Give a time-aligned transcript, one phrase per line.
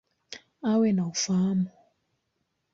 [0.69, 1.67] Awe na ufahamu.